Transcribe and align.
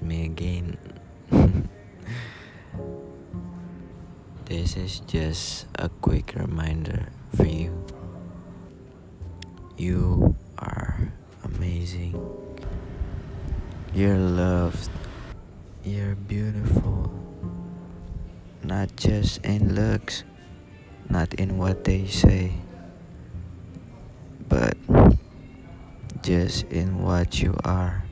me 0.00 0.24
again. 0.24 0.78
this 4.46 4.76
is 4.76 5.00
just 5.00 5.66
a 5.74 5.88
quick 5.88 6.32
reminder 6.34 7.08
for 7.36 7.44
you. 7.44 7.84
You 9.76 10.36
are 10.58 11.12
amazing. 11.44 12.14
You're 13.92 14.16
loved. 14.16 14.88
You're 15.84 16.14
beautiful. 16.14 17.12
Not 18.62 18.94
just 18.96 19.44
in 19.44 19.74
looks, 19.74 20.24
not 21.10 21.34
in 21.34 21.58
what 21.58 21.84
they 21.84 22.06
say, 22.06 22.52
but 24.48 24.76
just 26.22 26.64
in 26.70 27.02
what 27.02 27.42
you 27.42 27.54
are. 27.64 28.04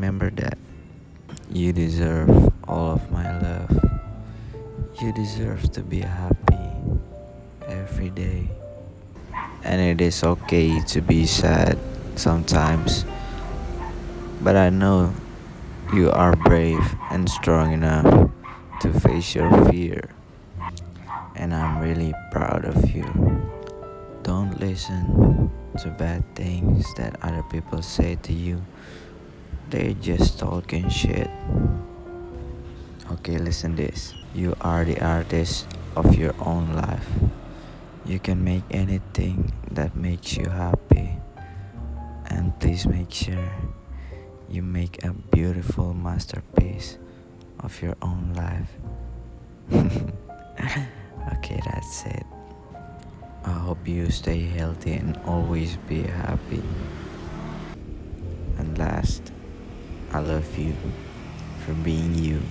Remember 0.00 0.30
that. 0.40 0.56
You 1.52 1.74
deserve 1.74 2.32
all 2.64 2.96
of 2.96 3.12
my 3.12 3.28
love. 3.36 3.68
You 4.98 5.12
deserve 5.12 5.70
to 5.72 5.82
be 5.82 6.00
happy 6.00 6.56
every 7.68 8.08
day. 8.08 8.48
And 9.62 9.78
it 9.78 10.00
is 10.00 10.24
okay 10.24 10.80
to 10.96 11.02
be 11.02 11.26
sad 11.26 11.76
sometimes. 12.16 13.04
But 14.40 14.56
I 14.56 14.70
know 14.70 15.12
you 15.92 16.10
are 16.10 16.34
brave 16.34 16.80
and 17.10 17.28
strong 17.28 17.74
enough 17.74 18.32
to 18.80 18.88
face 19.04 19.34
your 19.34 19.52
fear. 19.68 20.08
And 21.36 21.52
I'm 21.52 21.78
really 21.78 22.14
proud 22.32 22.64
of 22.64 22.88
you. 22.88 23.04
Don't 24.22 24.58
listen 24.58 25.52
to 25.76 25.90
bad 25.90 26.24
things 26.34 26.88
that 26.94 27.20
other 27.20 27.44
people 27.52 27.82
say 27.82 28.16
to 28.22 28.32
you. 28.32 28.64
They're 29.70 29.94
just 30.02 30.40
talking 30.40 30.88
shit. 30.90 31.30
Okay, 33.12 33.38
listen 33.38 33.76
this. 33.76 34.14
You 34.34 34.56
are 34.60 34.84
the 34.84 34.98
artist 34.98 35.70
of 35.94 36.18
your 36.18 36.34
own 36.42 36.74
life. 36.74 37.06
You 38.04 38.18
can 38.18 38.42
make 38.42 38.64
anything 38.72 39.52
that 39.70 39.94
makes 39.94 40.36
you 40.36 40.50
happy. 40.50 41.14
And 42.26 42.50
please 42.58 42.84
make 42.84 43.12
sure 43.12 43.46
you 44.50 44.62
make 44.62 45.04
a 45.04 45.14
beautiful 45.30 45.94
masterpiece 45.94 46.98
of 47.62 47.70
your 47.80 47.94
own 48.02 48.34
life. 48.34 48.74
okay, 51.38 51.62
that's 51.62 52.06
it. 52.06 52.26
I 53.44 53.52
hope 53.52 53.86
you 53.86 54.10
stay 54.10 54.40
healthy 54.50 54.94
and 54.94 55.16
always 55.26 55.76
be 55.86 56.02
happy. 56.02 56.62
And 58.58 58.76
last, 58.76 59.30
I 60.12 60.18
love 60.18 60.58
you 60.58 60.74
for 61.64 61.72
being 61.74 62.14
you. 62.16 62.42